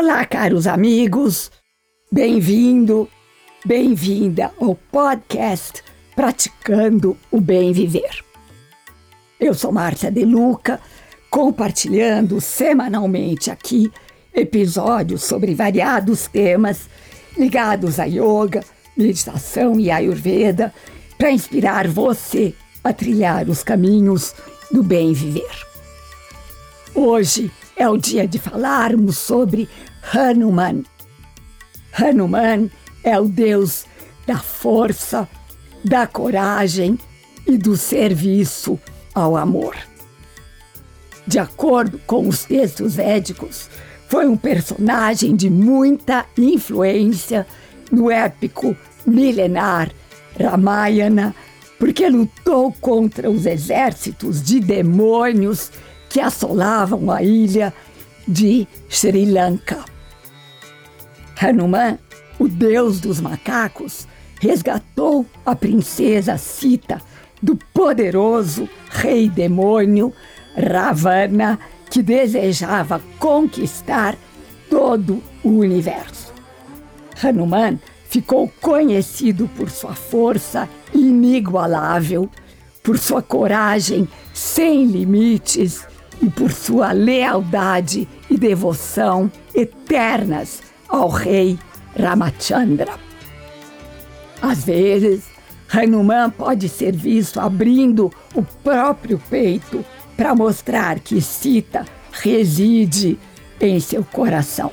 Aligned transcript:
Olá, 0.00 0.24
caros 0.24 0.68
amigos. 0.68 1.50
Bem-vindo, 2.12 3.08
bem-vinda 3.66 4.52
ao 4.60 4.76
podcast 4.76 5.82
Praticando 6.14 7.16
o 7.32 7.40
Bem 7.40 7.72
Viver. 7.72 8.24
Eu 9.40 9.54
sou 9.54 9.72
Márcia 9.72 10.08
De 10.08 10.24
Luca, 10.24 10.80
compartilhando 11.28 12.40
semanalmente 12.40 13.50
aqui 13.50 13.90
episódios 14.32 15.24
sobre 15.24 15.52
variados 15.52 16.28
temas 16.28 16.88
ligados 17.36 17.98
a 17.98 18.04
yoga, 18.04 18.62
meditação 18.96 19.80
e 19.80 19.90
ayurveda 19.90 20.72
para 21.18 21.32
inspirar 21.32 21.88
você 21.88 22.54
a 22.84 22.92
trilhar 22.92 23.48
os 23.48 23.64
caminhos 23.64 24.32
do 24.70 24.80
bem 24.80 25.12
viver. 25.12 25.66
Hoje 26.94 27.50
é 27.78 27.88
o 27.88 27.96
dia 27.96 28.26
de 28.26 28.40
falarmos 28.40 29.18
sobre 29.18 29.68
Hanuman. 30.02 30.84
Hanuman 31.92 32.70
é 33.02 33.18
o 33.18 33.26
deus 33.26 33.86
da 34.26 34.38
força, 34.38 35.28
da 35.84 36.06
coragem 36.06 36.98
e 37.46 37.56
do 37.56 37.76
serviço 37.76 38.78
ao 39.14 39.36
amor. 39.36 39.76
De 41.26 41.38
acordo 41.38 42.00
com 42.06 42.28
os 42.28 42.44
textos 42.44 42.96
védicos, 42.96 43.68
foi 44.08 44.26
um 44.26 44.36
personagem 44.36 45.36
de 45.36 45.50
muita 45.50 46.24
influência 46.36 47.46
no 47.90 48.10
épico 48.10 48.76
milenar 49.06 49.90
Ramayana, 50.38 51.34
porque 51.78 52.08
lutou 52.08 52.72
contra 52.80 53.30
os 53.30 53.46
exércitos 53.46 54.42
de 54.42 54.60
demônios 54.60 55.70
que 56.08 56.20
assolavam 56.20 57.10
a 57.10 57.22
ilha 57.22 57.72
de 58.28 58.68
Sri 58.90 59.24
Lanka. 59.24 59.84
Hanuman, 61.40 61.98
o 62.38 62.46
deus 62.46 63.00
dos 63.00 63.20
macacos, 63.20 64.06
resgatou 64.38 65.24
a 65.46 65.56
princesa 65.56 66.36
Sita 66.36 67.00
do 67.42 67.56
poderoso 67.72 68.68
rei 68.90 69.28
demônio 69.28 70.12
Ravana, 70.54 71.58
que 71.90 72.02
desejava 72.02 73.00
conquistar 73.18 74.14
todo 74.68 75.22
o 75.42 75.48
universo. 75.48 76.34
Hanuman 77.22 77.78
ficou 78.08 78.52
conhecido 78.60 79.48
por 79.56 79.70
sua 79.70 79.94
força 79.94 80.68
inigualável, 80.92 82.28
por 82.82 82.98
sua 82.98 83.22
coragem 83.22 84.06
sem 84.34 84.84
limites 84.84 85.87
e 86.20 86.28
por 86.28 86.52
sua 86.52 86.92
lealdade 86.92 88.08
e 88.30 88.36
devoção 88.36 89.30
eternas 89.54 90.60
ao 90.88 91.08
rei 91.08 91.58
Ramachandra. 91.98 92.94
Às 94.40 94.64
vezes, 94.64 95.24
Hanuman 95.72 96.30
pode 96.30 96.68
ser 96.68 96.94
visto 96.94 97.40
abrindo 97.40 98.10
o 98.34 98.42
próprio 98.42 99.20
peito 99.30 99.84
para 100.16 100.34
mostrar 100.34 101.00
que 101.00 101.20
Sita 101.20 101.84
reside 102.10 103.18
em 103.60 103.78
seu 103.80 104.04
coração. 104.04 104.70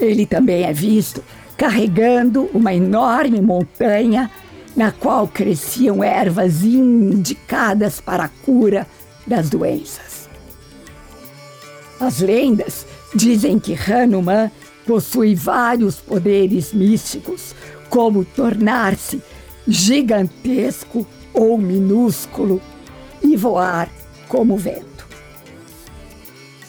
Ele 0.00 0.24
também 0.26 0.64
é 0.64 0.72
visto 0.72 1.22
carregando 1.56 2.48
uma 2.54 2.72
enorme 2.72 3.40
montanha 3.40 4.30
na 4.76 4.92
qual 4.92 5.26
cresciam 5.26 6.04
ervas 6.04 6.62
indicadas 6.62 8.00
para 8.00 8.24
a 8.24 8.28
cura 8.28 8.86
das 9.28 9.50
doenças. 9.50 10.28
As 12.00 12.20
lendas 12.20 12.86
dizem 13.14 13.58
que 13.58 13.74
Hanuman 13.74 14.50
possui 14.86 15.34
vários 15.34 15.96
poderes 15.96 16.72
místicos, 16.72 17.54
como 17.90 18.24
tornar-se 18.24 19.22
gigantesco 19.66 21.06
ou 21.32 21.58
minúsculo 21.58 22.60
e 23.22 23.36
voar 23.36 23.90
como 24.28 24.56
vento. 24.56 25.06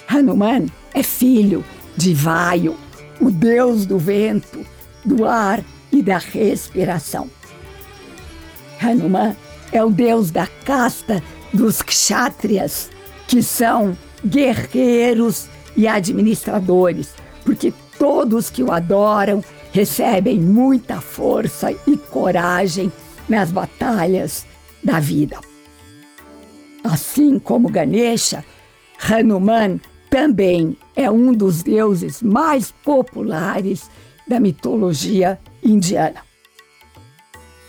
Hanuman 0.08 0.66
é 0.94 1.04
filho 1.04 1.64
de 1.96 2.14
Vayu, 2.14 2.76
o 3.22 3.30
deus 3.30 3.86
do 3.86 3.98
vento, 3.98 4.66
do 5.06 5.26
ar 5.26 5.64
e 5.92 6.02
da 6.02 6.18
respiração. 6.18 7.30
Hanuman 8.82 9.36
é 9.72 9.84
o 9.84 9.90
deus 9.90 10.32
da 10.32 10.48
casta 10.66 11.22
dos 11.54 11.82
kshatriyas, 11.82 12.90
que 13.28 13.42
são 13.42 13.98
guerreiros 14.26 15.48
e 15.76 15.88
administradores, 15.88 17.14
porque 17.44 17.74
todos 17.98 18.50
que 18.50 18.64
o 18.64 18.72
adoram 18.72 19.44
recebem 19.72 20.40
muita 20.40 21.00
força 21.00 21.72
e 21.72 21.98
coragem 21.98 22.92
nas 23.28 23.52
batalhas 23.52 24.46
da 24.84 25.00
vida. 25.00 25.40
Assim 26.84 27.38
como 27.38 27.70
Ganesha, 27.70 28.44
Hanuman 29.02 29.80
também 30.10 30.76
é 30.96 31.10
um 31.10 31.32
dos 31.32 31.62
deuses 31.62 32.22
mais 32.22 32.72
populares 32.72 33.90
da 34.28 34.40
mitologia 34.40 35.40
indiana. 35.64 36.22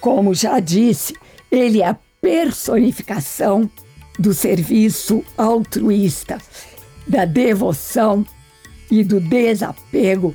Como 0.01 0.35
já 0.35 0.59
disse, 0.61 1.15
ele 1.51 1.83
é 1.83 1.97
personificação 2.21 3.71
do 4.19 4.35
serviço 4.35 5.25
altruísta, 5.37 6.39
da 7.07 7.25
devoção 7.25 8.27
e 8.91 9.03
do 9.03 9.21
desapego 9.21 10.35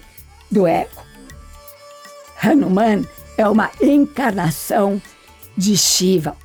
do 0.49 0.65
ego. 0.65 1.03
Hanuman 2.41 3.03
é 3.37 3.47
uma 3.47 3.71
encarnação 3.81 5.01
de 5.57 5.77
Shiva. 5.77 6.35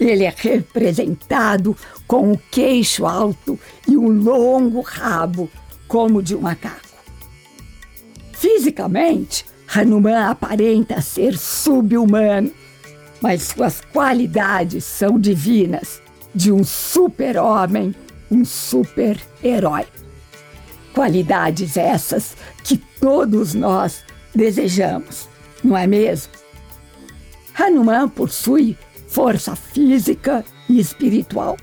Ele 0.00 0.24
é 0.24 0.34
representado 0.36 1.76
com 2.06 2.32
um 2.32 2.36
queixo 2.50 3.06
alto 3.06 3.58
e 3.86 3.96
um 3.96 4.08
longo 4.08 4.80
rabo, 4.80 5.48
como 5.86 6.22
de 6.22 6.34
um 6.34 6.40
macaco. 6.40 6.80
Fisicamente, 8.32 9.44
Hanuman 9.72 10.28
aparenta 10.28 11.00
ser 11.00 11.38
subhumano, 11.38 12.50
mas 13.20 13.42
suas 13.42 13.80
qualidades 13.92 14.84
são 14.84 15.18
divinas, 15.18 16.02
de 16.34 16.50
um 16.50 16.64
super-homem, 16.64 17.94
um 18.30 18.44
super-herói. 18.44 19.86
Qualidades 20.92 21.76
essas 21.76 22.36
que 22.62 22.76
todos 22.76 23.54
nós 23.54 24.04
desejamos, 24.34 25.28
não 25.62 25.76
é 25.76 25.86
mesmo? 25.86 26.32
Hanuman 27.56 28.08
possui 28.08 28.76
força 29.06 29.54
física 29.54 30.44
e 30.68 30.80
espiritual, 30.80 31.56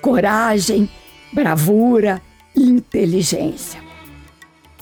coragem, 0.00 0.88
bravura 1.32 2.20
e 2.56 2.62
inteligência. 2.62 3.80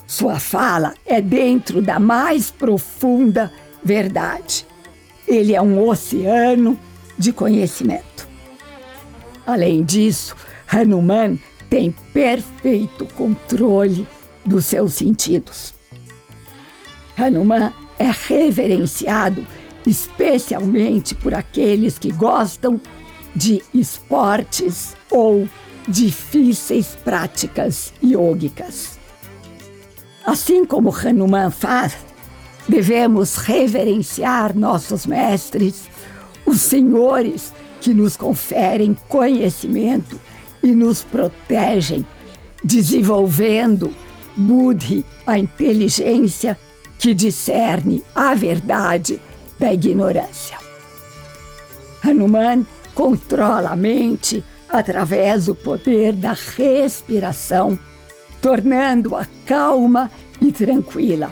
Sua 0.06 0.38
fala 0.38 0.94
é 1.06 1.20
dentro 1.20 1.80
da 1.80 1.98
mais 1.98 2.50
profunda 2.50 3.52
verdade. 3.82 4.66
Ele 5.30 5.54
é 5.54 5.62
um 5.62 5.88
oceano 5.88 6.76
de 7.16 7.32
conhecimento. 7.32 8.28
Além 9.46 9.84
disso, 9.84 10.34
Hanuman 10.66 11.38
tem 11.70 11.92
perfeito 12.12 13.06
controle 13.14 14.06
dos 14.44 14.66
seus 14.66 14.94
sentidos. 14.94 15.72
Hanuman 17.16 17.72
é 17.96 18.10
reverenciado 18.10 19.46
especialmente 19.86 21.14
por 21.14 21.32
aqueles 21.32 21.96
que 21.98 22.10
gostam 22.10 22.80
de 23.34 23.62
esportes 23.72 24.96
ou 25.10 25.48
difíceis 25.86 26.96
práticas 27.04 27.92
yogicas. 28.02 28.98
Assim 30.24 30.64
como 30.64 30.94
Hanuman 30.94 31.50
faz, 31.50 31.96
devemos 32.68 33.36
reverenciar 33.36 34.56
nossos 34.56 35.06
mestres, 35.06 35.88
os 36.46 36.60
senhores 36.60 37.52
que 37.80 37.94
nos 37.94 38.16
conferem 38.16 38.96
conhecimento 39.08 40.20
e 40.62 40.72
nos 40.72 41.02
protegem, 41.02 42.06
desenvolvendo 42.62 43.94
Buddhi, 44.36 45.04
a 45.26 45.38
inteligência 45.38 46.58
que 46.98 47.14
discerne 47.14 48.02
a 48.14 48.34
verdade 48.34 49.20
da 49.58 49.72
ignorância. 49.72 50.58
Hanuman 52.02 52.66
controla 52.94 53.70
a 53.70 53.76
mente 53.76 54.44
através 54.68 55.46
do 55.46 55.54
poder 55.54 56.12
da 56.12 56.34
respiração, 56.56 57.78
tornando-a 58.40 59.26
calma 59.46 60.10
e 60.40 60.52
tranquila, 60.52 61.30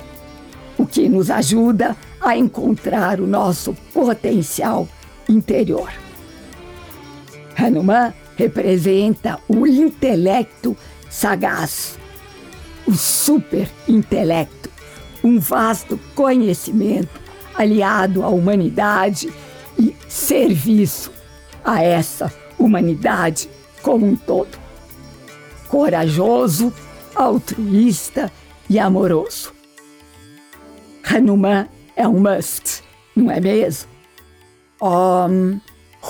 o 0.78 0.86
que 0.86 1.08
nos 1.08 1.30
ajuda 1.30 1.96
a 2.20 2.36
encontrar 2.36 3.20
o 3.20 3.26
nosso 3.26 3.74
potencial 3.92 4.88
interior. 5.28 5.90
Hanuman 7.56 8.14
representa 8.36 9.40
o 9.48 9.66
intelecto 9.66 10.76
sagaz, 11.10 11.98
o 12.86 12.92
super 12.92 13.68
intelecto, 13.88 14.70
um 15.22 15.40
vasto 15.40 15.98
conhecimento 16.14 17.20
aliado 17.54 18.22
à 18.22 18.28
humanidade 18.28 19.32
e 19.76 19.94
serviço 20.08 21.10
a 21.64 21.82
essa 21.82 22.32
humanidade 22.56 23.50
como 23.82 24.06
um 24.06 24.14
todo. 24.14 24.56
Corajoso, 25.68 26.72
altruísta 27.14 28.30
e 28.70 28.78
amoroso. 28.78 29.57
Hanuman 31.10 31.66
é 31.96 32.06
um 32.06 32.20
must, 32.20 32.82
não 33.16 33.30
é 33.30 33.40
mesmo? 33.40 33.88
Om, 34.80 35.60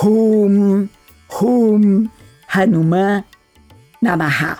Hum, 0.02 0.88
Hum, 1.40 2.08
Hanuman 2.48 3.24
Namaha. 4.02 4.58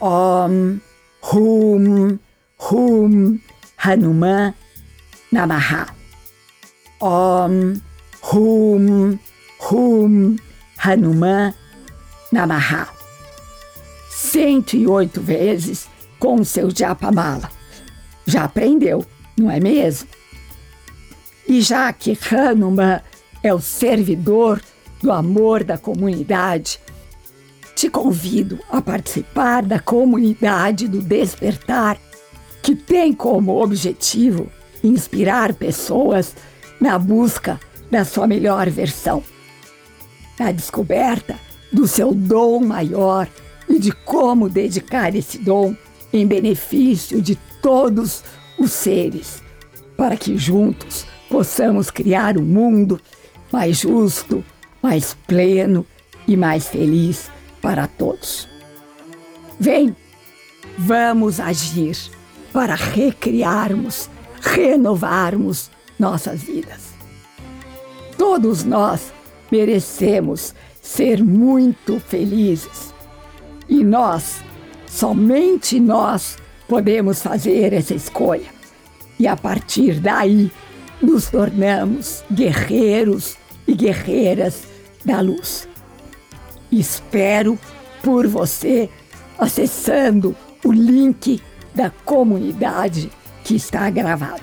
Om, 0.00 0.80
Hum, 1.32 2.18
Hum, 2.58 3.38
Hanuman 3.76 4.54
Namaha. 5.32 5.86
Om, 7.00 7.80
Hum, 8.32 9.18
Hum, 9.70 10.36
Hanuman 10.78 11.54
Namaha. 12.32 12.88
108 14.10 15.20
vezes 15.20 15.88
com 16.18 16.42
seu 16.44 16.70
Japamala. 16.74 17.50
Já 18.26 18.44
aprendeu, 18.44 19.06
não 19.40 19.50
é 19.50 19.60
mesmo? 19.60 20.08
E 21.46 21.60
já 21.60 21.92
que 21.92 22.18
Hanuman 22.30 23.00
é 23.42 23.54
o 23.54 23.60
servidor 23.60 24.60
do 25.00 25.10
amor 25.12 25.64
da 25.64 25.78
comunidade, 25.78 26.80
te 27.74 27.88
convido 27.88 28.58
a 28.70 28.82
participar 28.82 29.62
da 29.62 29.78
comunidade 29.78 30.88
do 30.88 31.00
Despertar, 31.00 31.98
que 32.62 32.74
tem 32.74 33.12
como 33.12 33.62
objetivo 33.62 34.50
inspirar 34.82 35.54
pessoas 35.54 36.34
na 36.80 36.98
busca 36.98 37.58
da 37.90 38.04
sua 38.04 38.26
melhor 38.26 38.68
versão, 38.68 39.22
na 40.38 40.52
descoberta 40.52 41.36
do 41.72 41.86
seu 41.86 42.12
dom 42.12 42.60
maior 42.60 43.28
e 43.68 43.78
de 43.78 43.92
como 43.92 44.48
dedicar 44.48 45.14
esse 45.14 45.38
dom 45.38 45.74
em 46.12 46.26
benefício 46.26 47.20
de 47.20 47.36
todos 47.62 48.22
os 48.58 48.72
seres, 48.72 49.42
para 49.96 50.16
que 50.16 50.36
juntos 50.36 51.06
possamos 51.28 51.90
criar 51.90 52.36
um 52.36 52.44
mundo 52.44 53.00
mais 53.52 53.78
justo, 53.78 54.44
mais 54.82 55.16
pleno 55.26 55.86
e 56.26 56.36
mais 56.36 56.68
feliz 56.68 57.30
para 57.60 57.86
todos. 57.86 58.48
Vem, 59.58 59.96
vamos 60.76 61.40
agir 61.40 61.96
para 62.52 62.74
recriarmos, 62.74 64.08
renovarmos 64.40 65.70
nossas 65.98 66.42
vidas. 66.42 66.92
Todos 68.16 68.64
nós 68.64 69.12
merecemos 69.50 70.54
ser 70.80 71.22
muito 71.22 72.00
felizes. 72.00 72.94
E 73.68 73.84
nós, 73.84 74.42
somente 74.86 75.78
nós, 75.78 76.38
podemos 76.68 77.22
fazer 77.22 77.72
essa 77.72 77.94
escolha. 77.94 78.46
E 79.18 79.26
a 79.26 79.36
partir 79.36 79.98
daí, 79.98 80.52
nos 81.00 81.30
tornamos 81.30 82.22
guerreiros 82.30 83.36
e 83.66 83.74
guerreiras 83.74 84.64
da 85.04 85.20
luz. 85.20 85.68
Espero 86.70 87.58
por 88.02 88.26
você 88.26 88.88
acessando 89.38 90.36
o 90.64 90.70
link 90.70 91.40
da 91.74 91.90
comunidade 92.04 93.10
que 93.44 93.56
está 93.56 93.88
gravado. 93.88 94.42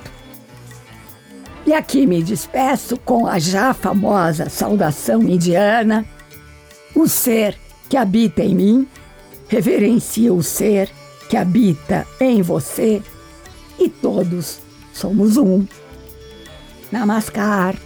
E 1.66 1.72
aqui 1.72 2.06
me 2.06 2.22
despeço 2.22 2.96
com 2.98 3.26
a 3.26 3.38
já 3.38 3.74
famosa 3.74 4.48
saudação 4.48 5.22
indiana: 5.22 6.06
o 6.94 7.06
ser 7.06 7.58
que 7.88 7.96
habita 7.96 8.42
em 8.42 8.54
mim 8.54 8.88
reverencia 9.48 10.32
o 10.32 10.42
ser 10.42 10.90
que 11.28 11.36
habita 11.36 12.06
em 12.20 12.42
você 12.42 13.02
e 13.78 13.88
todos 13.88 14.58
somos 14.92 15.36
um. 15.36 15.66
Namaskar. 16.90 17.85